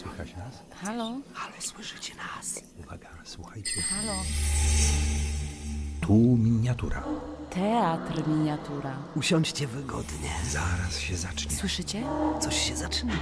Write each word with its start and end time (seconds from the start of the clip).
Słychać 0.00 0.36
nas? 0.36 0.62
Halo? 0.82 1.04
Halo, 1.34 1.54
słyszycie 1.58 2.14
nas? 2.14 2.60
Uwaga, 2.78 3.08
słuchajcie. 3.24 3.82
Halo? 3.82 4.12
Tu 6.00 6.12
miniatura. 6.36 7.04
Teatr 7.50 8.28
miniatura. 8.28 8.96
Usiądźcie 9.16 9.66
wygodnie. 9.66 10.30
Zaraz 10.50 10.98
się 10.98 11.16
zacznie. 11.16 11.56
Słyszycie? 11.56 12.02
Coś 12.40 12.68
się 12.68 12.76
zaczyna. 12.76 13.12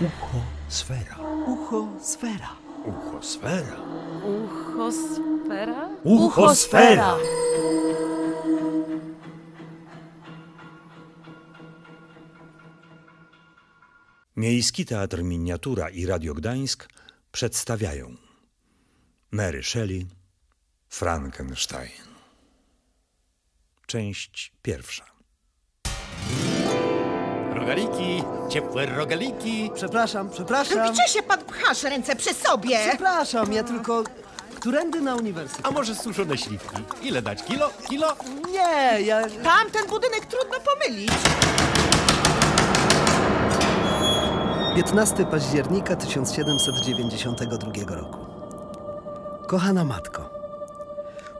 Ucho 0.00 0.38
sfera. 0.68 1.16
Ucho, 1.46 1.88
sfera. 2.02 2.48
Ucho 2.84 3.22
sfera. 3.22 3.76
Uchosfera? 4.24 5.88
Uchosfera! 6.04 7.16
Miejski 14.38 14.84
Teatr 14.84 15.22
Miniatura 15.22 15.90
i 15.90 16.06
Radio 16.06 16.34
Gdańsk 16.34 16.88
przedstawiają 17.32 18.16
Mary 19.30 19.62
Shelley, 19.62 20.06
Frankenstein. 20.88 21.90
Część 23.86 24.52
pierwsza. 24.62 25.04
Rogaliki, 27.54 28.22
ciepłe 28.50 28.86
rogaliki. 28.86 29.70
Przepraszam, 29.74 30.30
przepraszam. 30.30 30.92
Gdzie 30.92 31.08
się 31.08 31.22
pan 31.22 31.44
pchasz 31.44 31.82
ręce 31.82 32.16
przy 32.16 32.34
sobie? 32.34 32.78
Przepraszam, 32.88 33.52
ja 33.52 33.64
tylko... 33.64 34.04
Którędy 34.54 35.00
na 35.00 35.14
uniwersytet? 35.16 35.66
A 35.66 35.70
może 35.70 35.94
suszone 35.94 36.38
śliwki? 36.38 36.76
Ile 37.02 37.22
dać? 37.22 37.44
Kilo? 37.44 37.70
Kilo? 37.88 38.16
Nie, 38.50 39.02
ja... 39.02 39.22
Tamten 39.42 39.86
budynek 39.86 40.26
trudno 40.26 40.58
pomylić. 40.60 41.12
15 44.78 45.26
października 45.26 45.96
1792 45.96 47.96
roku. 47.96 48.18
Kochana 49.46 49.84
matko, 49.84 50.30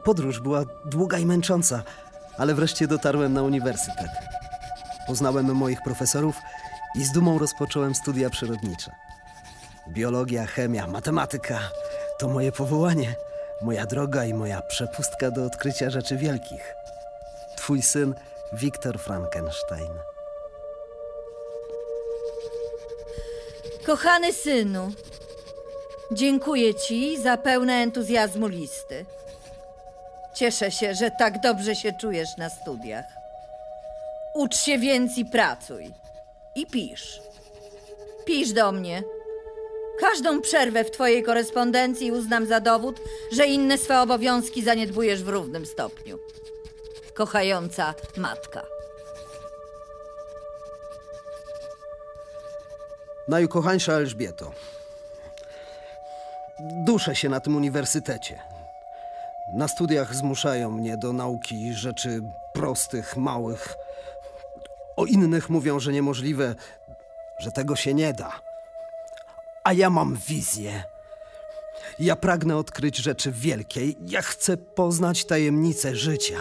podróż 0.03 0.39
była 0.39 0.63
długa 0.85 1.19
i 1.19 1.25
męcząca, 1.25 1.83
ale 2.37 2.55
wreszcie 2.55 2.87
dotarłem 2.87 3.33
na 3.33 3.43
uniwersytet. 3.43 4.09
Poznałem 5.07 5.55
moich 5.55 5.81
profesorów 5.81 6.35
i 6.95 7.05
z 7.05 7.11
dumą 7.11 7.39
rozpocząłem 7.39 7.95
studia 7.95 8.29
przyrodnicze. 8.29 8.91
Biologia, 9.89 10.45
chemia, 10.45 10.87
matematyka 10.87 11.59
to 12.17 12.27
moje 12.27 12.51
powołanie, 12.51 13.15
moja 13.61 13.85
droga 13.85 14.25
i 14.25 14.33
moja 14.33 14.61
przepustka 14.61 15.31
do 15.31 15.45
odkrycia 15.45 15.89
rzeczy 15.89 16.17
wielkich. 16.17 16.73
Twój 17.57 17.81
syn 17.81 18.15
Wiktor 18.53 18.99
Frankenstein. 18.99 19.89
Kochany 23.85 24.33
synu, 24.33 24.91
dziękuję 26.11 26.75
ci 26.75 27.17
za 27.21 27.37
pełne 27.37 27.73
entuzjazmu 27.73 28.47
listy. 28.47 29.05
Cieszę 30.33 30.71
się, 30.71 30.95
że 30.95 31.11
tak 31.11 31.41
dobrze 31.41 31.75
się 31.75 31.93
czujesz 31.93 32.37
na 32.37 32.49
studiach. 32.49 33.05
Ucz 34.35 34.55
się 34.57 34.77
więc 34.77 35.17
i 35.17 35.25
pracuj. 35.25 35.91
I 36.55 36.65
pisz. 36.65 37.21
Pisz 38.25 38.51
do 38.51 38.71
mnie. 38.71 39.03
Każdą 39.99 40.41
przerwę 40.41 40.83
w 40.83 40.91
twojej 40.91 41.23
korespondencji 41.23 42.11
uznam 42.11 42.45
za 42.45 42.59
dowód, 42.59 43.01
że 43.31 43.45
inne 43.45 43.77
swe 43.77 44.01
obowiązki 44.01 44.63
zaniedbujesz 44.63 45.23
w 45.23 45.29
równym 45.29 45.65
stopniu. 45.65 46.19
Kochająca 47.13 47.93
matka. 48.17 48.78
Najukochańsza 53.29 53.93
Elżbieto, 53.93 54.51
duszę 56.59 57.15
się 57.15 57.29
na 57.29 57.39
tym 57.39 57.55
uniwersytecie. 57.55 58.39
Na 59.53 59.67
studiach 59.67 60.15
zmuszają 60.15 60.71
mnie 60.71 60.97
do 60.97 61.13
nauki 61.13 61.73
rzeczy 61.73 62.21
prostych, 62.53 63.17
małych. 63.17 63.75
O 64.97 65.05
innych 65.05 65.49
mówią, 65.49 65.79
że 65.79 65.91
niemożliwe, 65.91 66.55
że 67.39 67.51
tego 67.51 67.75
się 67.75 67.93
nie 67.93 68.13
da. 68.13 68.31
A 69.63 69.73
ja 69.73 69.89
mam 69.89 70.17
wizję. 70.27 70.83
Ja 71.99 72.15
pragnę 72.15 72.57
odkryć 72.57 72.97
rzeczy 72.97 73.31
wielkie. 73.31 73.81
Ja 74.05 74.21
chcę 74.21 74.57
poznać 74.57 75.25
tajemnice 75.25 75.95
życia, 75.95 76.39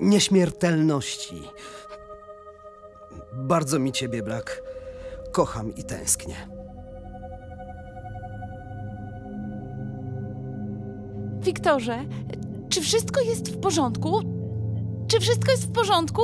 nieśmiertelności. 0.00 1.42
Bardzo 3.32 3.78
mi 3.78 3.92
ciebie 3.92 4.22
brak. 4.22 4.62
Kocham 5.36 5.74
i 5.74 5.84
tęsknię. 5.84 6.34
Wiktorze, 11.40 12.04
czy 12.68 12.80
wszystko 12.80 13.20
jest 13.20 13.52
w 13.52 13.60
porządku? 13.60 14.20
Czy 15.08 15.20
wszystko 15.20 15.50
jest 15.50 15.66
w 15.66 15.72
porządku? 15.72 16.22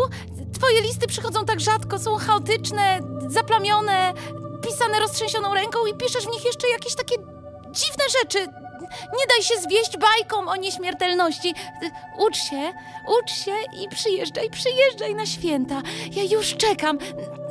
Twoje 0.52 0.82
listy 0.82 1.06
przychodzą 1.06 1.44
tak 1.44 1.60
rzadko, 1.60 1.98
są 1.98 2.16
chaotyczne, 2.16 3.00
zaplamione, 3.28 4.14
pisane 4.62 5.00
roztrzęsioną 5.00 5.54
ręką 5.54 5.78
i 5.86 5.94
piszesz 5.94 6.24
w 6.24 6.30
nich 6.30 6.44
jeszcze 6.44 6.68
jakieś 6.68 6.94
takie 6.94 7.16
dziwne 7.72 8.04
rzeczy. 8.20 8.61
Nie 8.90 9.26
daj 9.28 9.42
się 9.42 9.54
zwieść 9.60 9.96
bajkom 9.98 10.48
o 10.48 10.56
nieśmiertelności. 10.56 11.54
Ucz 12.18 12.36
się, 12.36 12.72
ucz 13.18 13.30
się 13.32 13.52
i 13.82 13.88
przyjeżdżaj, 13.88 14.50
przyjeżdżaj 14.50 15.14
na 15.14 15.26
święta. 15.26 15.82
Ja 16.12 16.22
już 16.22 16.56
czekam. 16.56 16.98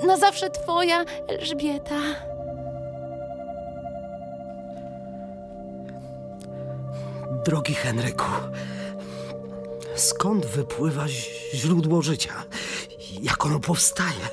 Na 0.03 0.17
zawsze 0.17 0.49
twoja 0.49 1.05
Elżbieta. 1.27 1.95
Drogi 7.45 7.73
Henryku, 7.73 8.25
skąd 9.95 10.45
wypływa 10.45 11.05
źródło 11.53 12.01
życia? 12.01 12.33
Jak 13.21 13.45
ono 13.45 13.59
powstaje? 13.59 14.27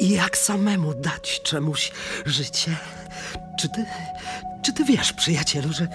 I- 0.00 0.10
jak 0.10 0.36
samemu 0.38 0.94
dać 0.94 1.40
czemuś 1.42 1.92
życie? 2.26 2.76
Czy 3.60 3.68
ty, 3.68 3.84
czy 4.62 4.72
ty 4.72 4.84
wiesz, 4.84 5.12
przyjacielu, 5.12 5.72
że, 5.72 5.88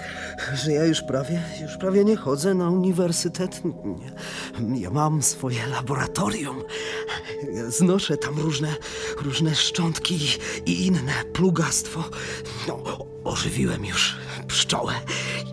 że 0.54 0.72
ja 0.72 0.84
już 0.84 1.02
prawie, 1.02 1.42
już 1.62 1.76
prawie 1.76 2.04
nie 2.04 2.16
chodzę 2.16 2.54
na 2.54 2.70
uniwersytet? 2.70 3.62
Nie. 3.84 4.80
Ja 4.80 4.90
mam 4.90 5.22
swoje 5.22 5.66
laboratorium. 5.66 6.62
Ja 7.52 7.70
znoszę 7.70 8.16
tam 8.16 8.38
różne, 8.38 8.74
różne 9.22 9.54
szczątki 9.54 10.14
i, 10.14 10.70
i 10.70 10.86
inne 10.86 11.12
plugastwo. 11.32 12.04
No, 12.68 12.82
ożywiłem 13.24 13.84
już 13.84 14.16
pszczołę 14.48 14.92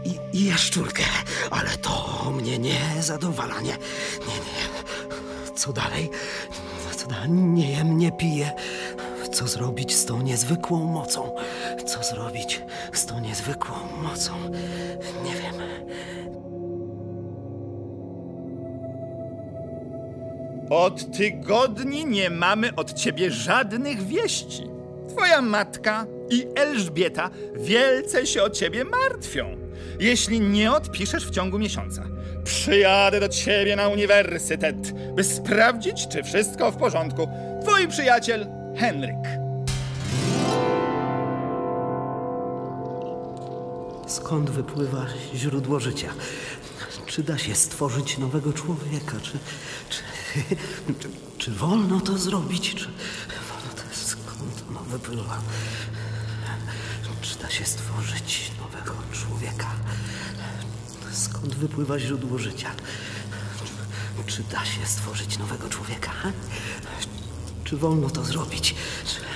i, 0.06 0.38
i 0.38 0.46
jaszczurkę, 0.46 1.04
ale 1.52 1.70
to 1.70 2.32
mnie 2.38 2.60
nie 2.60 2.80
zadowala. 3.00 3.62
Nie, 3.62 3.78
nie, 4.28 4.36
nie. 4.36 5.56
Co 5.56 5.74
dalej? 5.74 6.10
Co 6.98 7.08
dalej? 7.08 7.30
Nie 7.30 7.72
jem, 7.72 7.98
nie 7.98 8.12
piję. 8.12 8.52
Co 9.34 9.48
zrobić 9.48 9.96
z 9.96 10.06
tą 10.06 10.22
niezwykłą 10.22 10.86
mocą? 10.86 11.36
Co 11.92 12.04
zrobić 12.04 12.62
z 12.94 13.06
tą 13.06 13.20
niezwykłą 13.20 13.76
mocą? 14.02 14.34
Nie 15.24 15.32
wiem. 15.32 15.54
Od 20.70 21.18
tygodni 21.18 22.06
nie 22.06 22.30
mamy 22.30 22.76
od 22.76 22.94
ciebie 22.94 23.32
żadnych 23.32 24.04
wieści. 24.04 24.64
Twoja 25.10 25.42
matka 25.42 26.06
i 26.30 26.48
Elżbieta 26.56 27.30
wielce 27.56 28.28
się 28.28 28.44
o 28.44 28.50
ciebie 28.50 28.84
martwią. 28.84 29.58
Jeśli 30.00 30.42
nie 30.42 30.72
odpiszesz 30.72 31.28
w 31.28 31.32
ciągu 31.32 31.60
miesiąca, 31.60 32.04
przyjadę 32.44 33.20
do 33.20 33.30
ciebie 33.30 33.76
na 33.76 33.88
uniwersytet, 33.88 34.92
by 35.16 35.24
sprawdzić, 35.24 36.08
czy 36.08 36.24
wszystko 36.24 36.72
w 36.72 36.78
porządku. 36.78 37.28
Twój 37.62 37.88
przyjaciel 37.88 38.48
Henryk. 38.78 39.41
Skąd 44.32 44.50
wypływa 44.50 45.06
źródło 45.36 45.80
życia? 45.80 46.14
Czy 47.06 47.24
da 47.24 47.38
się 47.38 47.56
stworzyć 47.56 48.18
nowego 48.18 48.54
człowieka? 48.54 49.18
Czy, 49.24 49.40
czy, 49.90 50.04
czy, 51.00 51.10
czy 51.38 51.52
wolno 51.52 52.02
to 52.02 52.18
zrobić? 52.18 52.76
Czy 52.76 52.86
wolno 53.50 53.74
to, 53.76 53.82
skąd 53.94 54.64
ono 54.70 54.80
wypływa? 54.84 55.42
Czy 57.22 57.40
da 57.40 57.50
się 57.50 57.66
stworzyć 57.66 58.52
nowego 58.60 58.94
człowieka? 59.12 59.68
Skąd 61.12 61.56
wypływa 61.56 62.00
źródło 62.00 62.38
życia? 62.38 62.72
Czy 64.26 64.44
da 64.44 64.66
się 64.66 64.86
stworzyć 64.86 65.38
nowego 65.38 65.70
człowieka? 65.70 66.12
Czy 67.64 67.78
wolno 67.78 68.10
to 68.10 68.24
zrobić? 68.24 68.76
Czy... 69.06 69.31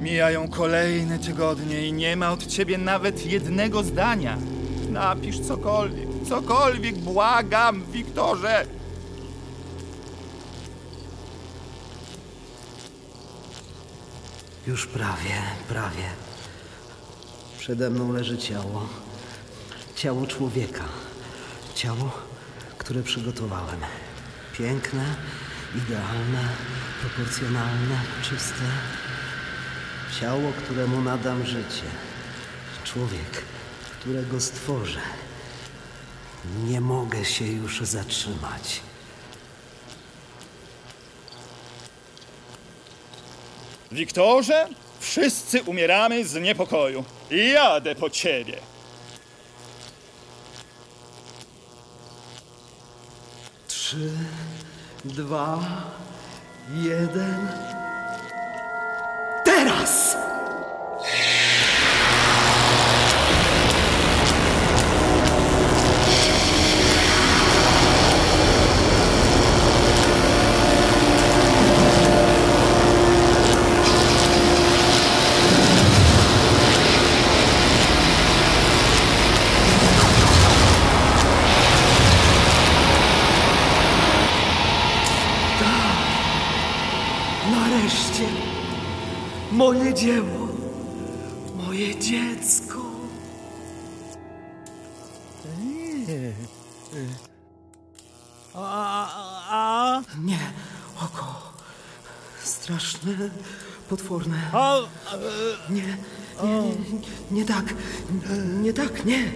Mijają 0.00 0.48
kolejne 0.48 1.18
tygodnie 1.18 1.86
i 1.88 1.92
nie 1.92 2.16
ma 2.16 2.32
od 2.32 2.46
ciebie 2.46 2.78
nawet 2.78 3.26
jednego 3.26 3.82
zdania. 3.82 4.38
Napisz 4.90 5.40
cokolwiek, 5.40 6.08
cokolwiek, 6.28 6.98
błagam, 6.98 7.84
Wiktorze! 7.92 8.66
Już 14.66 14.86
prawie, 14.86 15.34
prawie. 15.68 16.04
Przede 17.58 17.90
mną 17.90 18.12
leży 18.12 18.38
ciało. 18.38 18.88
Ciało 19.96 20.26
człowieka. 20.26 20.84
Ciało, 21.74 22.10
które 22.78 23.02
przygotowałem. 23.02 23.80
Piękne, 24.58 25.04
idealne, 25.76 26.48
proporcjonalne, 27.00 28.00
czyste. 28.22 28.64
Ciało, 30.18 30.52
któremu 30.64 31.00
nadam 31.00 31.46
życie. 31.46 31.82
Człowiek, 32.84 33.44
którego 34.00 34.40
stworzę. 34.40 35.00
Nie 36.64 36.80
mogę 36.80 37.24
się 37.24 37.44
już 37.46 37.80
zatrzymać. 37.80 38.80
Wiktorze, 43.92 44.68
wszyscy 45.00 45.62
umieramy 45.62 46.24
z 46.24 46.34
niepokoju. 46.34 47.04
Jadę 47.30 47.94
po 47.94 48.10
ciebie. 48.10 48.56
Trzy, 53.68 54.10
dwa, 55.04 55.58
jeden. 56.74 57.48
Moje 89.52 89.94
dzieło, 89.94 90.48
moje 91.56 91.98
dziecko. 91.98 92.78
Nie, 100.24 100.38
oko. 100.96 101.52
Straszne, 102.44 103.12
potworne. 103.88 104.50
Nie, 105.70 105.82
nie, 106.42 106.62
nie, 106.62 106.74
nie 107.30 107.44
tak, 107.44 107.74
nie 108.62 108.72
tak, 108.72 109.04
nie. 109.04 109.18
Nie. 109.18 109.30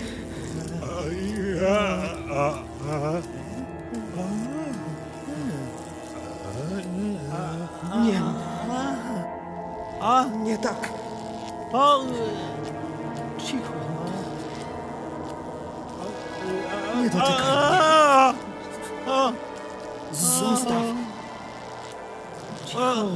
Nie 10.54 10.60
tak. 10.60 10.88
Cicho. 13.38 13.72
Nie 17.02 17.10
dotykaj. 17.10 18.34
Zostaw. 20.12 20.82
Cicho. 22.66 23.08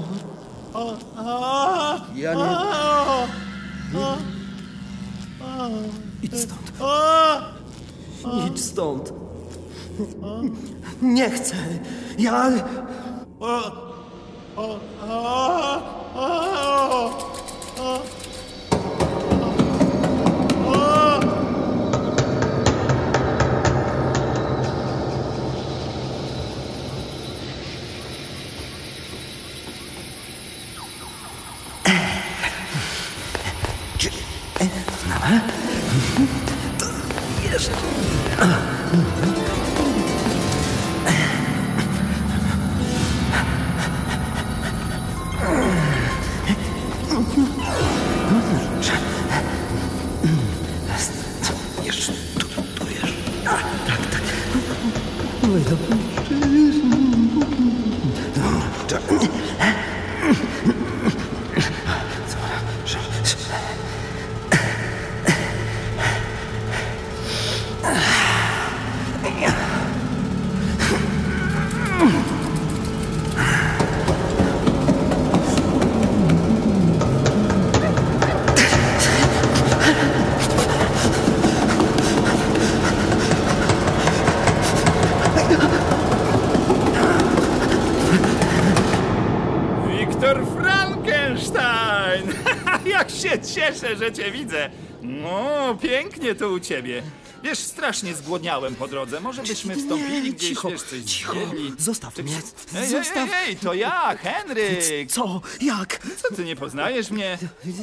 Ja 2.14 2.34
nie... 2.34 2.44
Idź 6.22 6.40
stąd. 6.40 6.72
Idź 8.46 8.64
stąd. 8.64 9.12
Nie 11.02 11.30
chcę. 11.30 11.54
Ja... 12.18 12.50
어, 14.60 14.80
아, 15.00 15.06
아, 16.16 16.18
아, 16.18 17.22
아, 17.78 18.02
아. 20.66 21.28
Jest. 37.50 37.70
Cię 94.28 94.38
widzę. 94.38 94.70
No, 95.02 95.78
pięknie 95.82 96.34
to 96.34 96.48
u 96.48 96.60
ciebie. 96.60 97.02
Wiesz, 97.42 97.58
strasznie 97.58 98.14
zgłodniałem 98.14 98.74
po 98.74 98.88
drodze. 98.88 99.20
Może 99.20 99.42
byśmy 99.42 99.76
wstąpili 99.76 100.32
gdzieś, 100.32 100.48
cicho, 100.48 100.70
wiesz, 100.70 100.82
coś 100.82 101.00
cicho. 101.02 101.32
zjedli. 101.32 101.72
Zostaw 101.78 102.14
Czy- 102.14 102.22
mnie. 102.22 102.40
Ej, 102.76 102.88
Zostaw. 102.88 103.28
ej, 103.32 103.48
ej, 103.48 103.56
to 103.56 103.74
ja, 103.74 104.16
Henryk! 104.16 105.10
Co? 105.10 105.40
Jak? 105.60 105.98
Co, 106.22 106.34
ty 106.36 106.44
nie 106.44 106.56
poznajesz 106.56 107.10
mnie? 107.10 107.38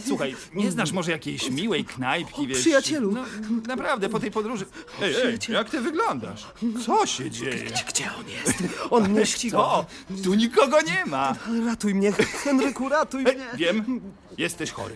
Słuchaj, 0.08 0.36
nie 0.54 0.72
znasz 0.72 0.92
może 0.92 1.12
jakiejś 1.12 1.50
miłej 1.50 1.86
knajpki, 1.86 2.48
wiesz? 2.48 2.60
przyjacielu. 2.60 3.12
No, 3.12 3.24
naprawdę, 3.68 4.10
po 4.10 4.20
tej 4.20 4.32
podróży... 4.32 4.66
Ej, 5.02 5.16
ej, 5.26 5.38
jak 5.50 5.70
ty 5.70 5.82
wyglądasz? 5.82 6.46
Co 6.86 7.06
się 7.06 7.32
dzieje? 7.32 7.66
Gdzie 7.90 8.10
on 8.20 8.30
jest? 8.30 8.64
On 8.90 9.10
mnie 9.10 9.26
ściga. 9.26 9.58
To, 9.58 9.86
tu 10.24 10.34
nikogo 10.34 10.82
nie 10.82 11.06
ma. 11.06 11.36
Ratuj 11.66 11.96
mnie, 11.96 12.12
Henryku, 12.44 12.90
ratuj 12.90 13.24
mnie. 13.24 13.36
wiem, 13.54 14.02
jesteś 14.38 14.72
chory. 14.72 14.96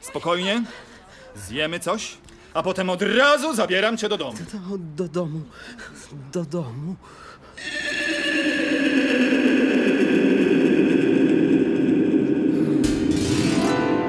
Spokojnie, 0.00 0.62
zjemy 1.34 1.80
coś, 1.80 2.16
a 2.54 2.62
potem 2.62 2.90
od 2.90 3.02
razu 3.02 3.54
zabieram 3.54 3.96
cię 3.96 4.08
do 4.08 4.18
domu. 4.18 4.36
Do, 4.68 4.78
do 4.78 5.08
domu. 5.08 5.40
Do 6.32 6.44
domu. 6.44 6.96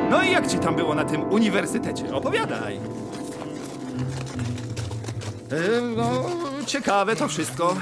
No 0.10 0.24
i 0.24 0.32
jak 0.32 0.48
ci 0.48 0.60
tam 0.60 0.76
było 0.76 0.96
na 0.96 1.06
tym 1.06 1.22
uniwersytecie? 1.24 2.14
Opowiadaj. 2.16 2.76
E, 5.52 5.82
no, 5.98 6.24
ciekawe 6.66 7.16
to 7.16 7.28
wszystko. 7.28 7.76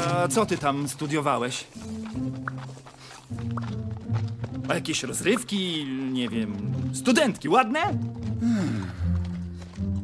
A 0.00 0.28
co 0.28 0.46
ty 0.46 0.58
tam 0.58 0.88
studiowałeś? 0.88 1.64
A 4.68 4.74
jakieś 4.74 5.02
rozrywki, 5.02 5.86
nie 6.12 6.28
wiem, 6.28 6.72
studentki, 6.94 7.48
ładne? 7.48 7.80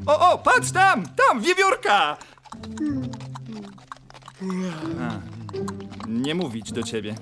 O, 0.06 0.32
o, 0.32 0.38
patrz 0.38 0.70
tam, 0.70 1.04
tam, 1.06 1.40
wiewiórka! 1.40 2.16
A, 5.00 5.20
nie 6.08 6.34
mówić 6.34 6.72
do 6.72 6.82
ciebie. 6.82 7.14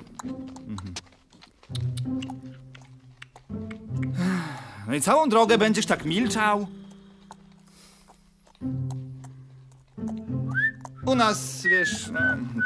No 4.86 4.94
i 4.94 5.00
całą 5.00 5.28
drogę 5.28 5.58
będziesz 5.58 5.86
tak 5.86 6.04
milczał? 6.04 6.66
U 11.06 11.14
nas, 11.14 11.62
wiesz, 11.62 12.10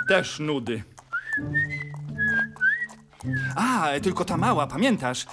też 0.09 0.39
nudy. 0.39 0.83
A, 3.57 3.89
tylko 4.03 4.25
ta 4.25 4.37
mała, 4.37 4.67
pamiętasz? 4.67 5.27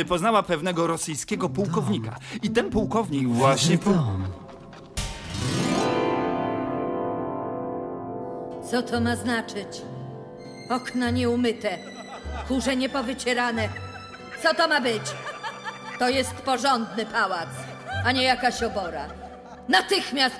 Y, 0.00 0.04
poznała 0.04 0.42
pewnego 0.42 0.86
rosyjskiego 0.86 1.48
pułkownika. 1.48 2.16
I 2.42 2.50
ten 2.50 2.70
pułkownik 2.70 3.28
właśnie... 3.28 3.78
Po... 3.78 3.90
Dom. 3.90 4.26
Co 8.70 8.82
to 8.82 9.00
ma 9.00 9.16
znaczyć? 9.16 9.82
Okna 10.70 11.10
nieumyte, 11.10 11.78
kurze 12.48 12.76
niepowycierane. 12.76 13.68
Co 14.42 14.54
to 14.54 14.68
ma 14.68 14.80
być? 14.80 15.02
To 15.98 16.08
jest 16.08 16.32
porządny 16.34 17.06
pałac, 17.06 17.48
a 18.04 18.12
nie 18.12 18.22
jakaś 18.22 18.62
obora. 18.62 19.06
Natychmiast! 19.68 20.36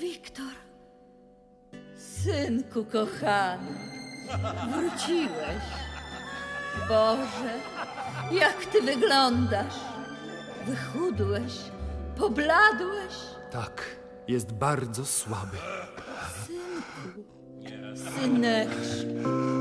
Wiktor, 0.00 0.52
synku 1.96 2.84
kochany, 2.84 3.72
wróciłeś. 4.70 5.79
Boże, 6.88 7.54
jak 8.30 8.66
ty 8.66 8.82
wyglądasz. 8.82 9.74
Wychudłeś, 10.66 11.52
pobladłeś. 12.16 13.14
Tak, 13.50 13.82
jest 14.28 14.52
bardzo 14.52 15.04
słaby. 15.04 15.56
Syneczku. 17.94 19.59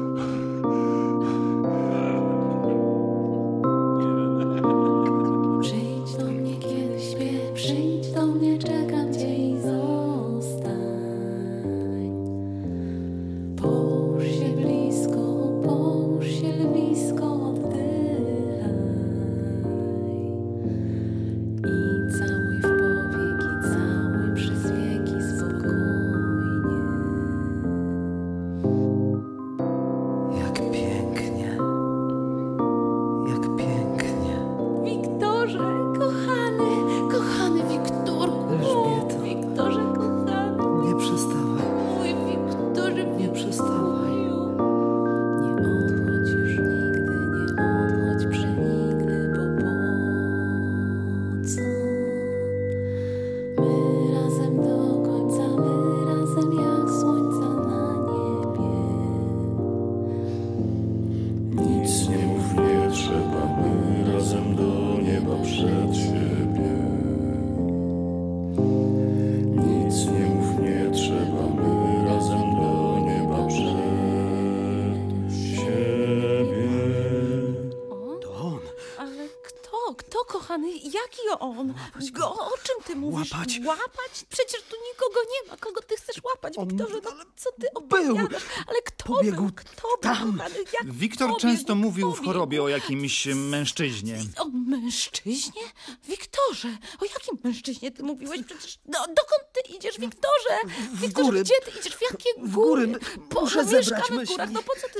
Kto, 79.99 80.25
kochany, 80.25 80.71
jaki 80.77 81.21
on? 81.39 81.73
Go, 82.11 82.29
o 82.33 82.57
czym 82.63 82.75
ty 82.85 82.95
mówisz? 82.95 83.31
Łapać. 83.31 83.59
Łapać? 83.65 84.25
Przecież 84.29 84.61
tu 84.61 84.75
nikogo 84.91 85.19
nie 85.31 85.51
ma. 85.51 85.57
Kogo 85.57 85.81
ty 85.81 85.95
chcesz 85.95 86.23
łapać, 86.23 86.57
On- 86.57 86.67
Wiktorze? 86.67 86.93
No, 87.03 87.11
co 87.35 87.51
ty 87.51 87.59
był. 87.61 87.69
opowiadasz? 87.73 88.43
Ale 88.67 88.81
kto 88.81 89.03
Pobiegł 89.05 89.41
był? 89.41 89.51
Kto 89.55 89.97
tam. 90.01 90.31
był? 90.31 90.37
kochany? 90.37 90.55
Jak 90.73 90.93
Wiktor 90.93 91.27
pobiegł? 91.29 91.39
często 91.41 91.75
mówił 91.75 92.11
w 92.13 92.25
chorobie 92.25 92.63
o 92.63 92.67
jakimś 92.69 93.25
mężczyźnie. 93.25 94.17
O 94.37 94.45
mężczyźnie? 94.45 95.61
Wiktorze, 96.07 96.67
o 97.01 97.05
jakim 97.05 97.37
mężczyźnie 97.43 97.91
ty 97.91 98.03
mówiłeś? 98.03 98.41
Przecież 98.45 98.79
no, 98.85 98.99
dokąd 98.99 99.43
ty 99.53 99.73
idziesz, 99.75 99.99
Wiktorze? 99.99 100.57
Wiktorze, 100.93 101.25
góry. 101.27 101.43
gdzie 101.43 101.53
ty 101.65 101.79
idziesz? 101.79 101.95
W 101.95 102.01
jakie 102.01 102.29
W 102.37 102.53
góry? 102.53 102.87
góry. 102.87 102.99
Po, 103.29 103.41
Muszę 103.41 103.63
no, 103.63 103.69
zebrać 103.69 104.09
myśli. 104.09 104.33
górach. 104.35 104.51
No 104.51 104.63
po 104.63 104.73
co 104.81 104.89
ty 104.89 104.99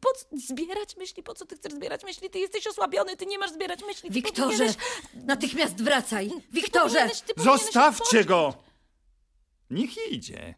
po 0.00 0.12
co, 0.12 0.24
zbierać 0.50 0.96
myśli? 0.96 1.22
Po 1.22 1.34
co 1.34 1.46
ty 1.46 1.56
chcesz 1.56 1.72
zbierać 1.72 2.04
myśli? 2.04 2.30
Ty 2.30 2.38
jesteś 2.38 2.66
osłabiony, 2.66 3.16
ty 3.16 3.26
nie 3.26 3.38
masz 3.38 3.50
zbierać 3.52 3.80
myśli. 3.86 4.10
Ty 4.18 4.22
Wiktorze, 4.22 4.64
powinieneś- 4.64 4.76
natychmiast 5.26 5.82
wracaj. 5.82 6.28
ty 6.28 6.34
Wiktorze! 6.52 6.98
powinieneś- 6.98 7.20
ty 7.22 7.34
powinieneś 7.34 7.62
Zostawcie 7.62 8.24
go! 8.24 8.54
Niech 9.70 10.10
idzie. 10.12 10.54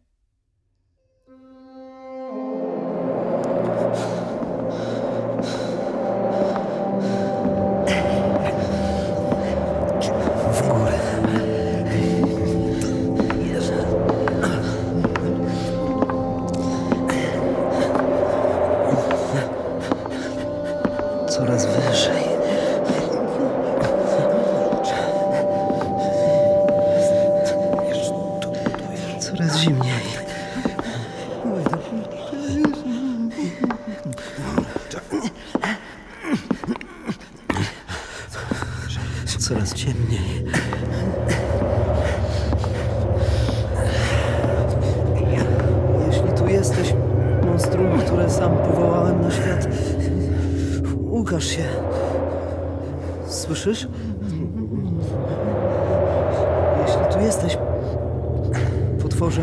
W 10.52 10.68
górę. 10.68 10.98
Jezu. 13.52 13.72
Coraz 21.28 21.66
wyżej. 21.66 22.29
Ukaż 51.20 51.44
się. 51.44 51.64
Słyszysz? 53.28 53.88
Jeśli 56.86 57.14
tu 57.14 57.20
jesteś, 57.20 57.58
potworze, 59.02 59.42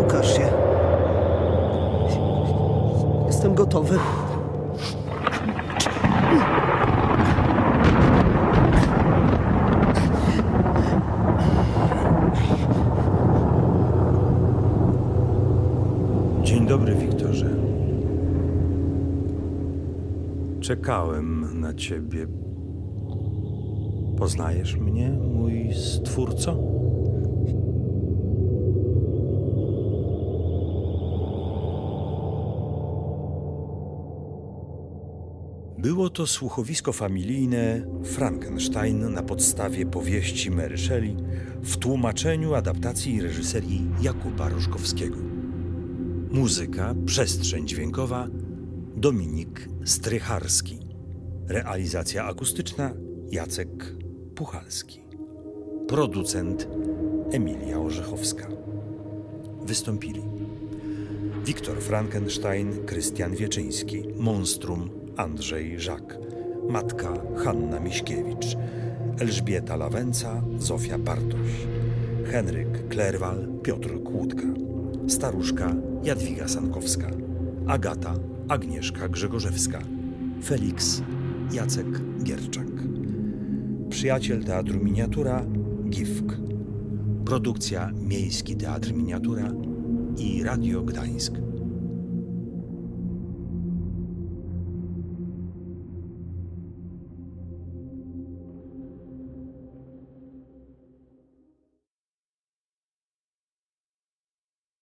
ukaż 0.00 0.36
się. 0.36 0.46
Jestem 3.26 3.54
gotowy. 3.54 3.98
Czekałem 20.72 21.60
na 21.60 21.74
ciebie. 21.74 22.26
Poznajesz 24.18 24.76
mnie, 24.76 25.10
mój 25.10 25.74
stwórco? 25.74 26.52
Było 35.78 36.10
to 36.10 36.26
słuchowisko 36.26 36.92
familijne 36.92 37.86
Frankenstein 38.04 39.12
na 39.12 39.22
podstawie 39.22 39.86
powieści 39.86 40.50
Mary 40.50 40.78
Shelley 40.78 41.16
w 41.62 41.76
tłumaczeniu 41.76 42.54
adaptacji 42.54 43.22
reżyserii 43.22 43.86
Jakuba 44.02 44.48
Rożkowskiego. 44.48 45.16
Muzyka, 46.30 46.94
przestrzeń 47.06 47.68
dźwiękowa 47.68 48.28
Dominik 49.02 49.68
Strycharski. 49.84 50.78
Realizacja 51.48 52.24
akustyczna 52.24 52.94
Jacek 53.30 53.94
Puchalski. 54.34 55.00
Producent 55.88 56.68
Emilia 57.32 57.78
Orzechowska. 57.78 58.48
Wystąpili 59.66 60.22
Wiktor 61.44 61.80
Frankenstein, 61.80 62.86
Krystian 62.86 63.34
Wieczyński, 63.36 64.02
Monstrum 64.16 64.90
Andrzej 65.16 65.80
Żak, 65.80 66.18
matka 66.68 67.12
Hanna 67.36 67.80
Miśkiewicz, 67.80 68.56
Elżbieta 69.20 69.76
Lawęca, 69.76 70.42
Zofia 70.58 70.98
Bartoś, 70.98 71.50
Henryk 72.26 72.88
Klerwal, 72.88 73.48
Piotr 73.62 74.02
Kłódka, 74.02 74.46
staruszka 75.08 75.74
Jadwiga 76.02 76.48
Sankowska, 76.48 77.10
Agata 77.66 78.31
Agnieszka 78.48 79.08
Grzegorzewska. 79.08 79.78
Felix 80.44 81.02
Jacek 81.52 81.86
Gierczak. 82.24 82.66
Przyjaciel 83.90 84.44
Teatru 84.44 84.84
Miniatura 84.84 85.46
GIFK. 85.90 86.36
Produkcja 87.24 87.90
Miejski 87.94 88.56
Teatr 88.56 88.92
Miniatura 88.92 89.52
i 90.18 90.42
Radio 90.42 90.82
Gdańsk. 90.82 91.51